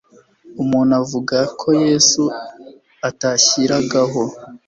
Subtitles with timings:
[0.61, 2.23] umuntu avuga ko yesu
[3.09, 4.23] atashyiragaho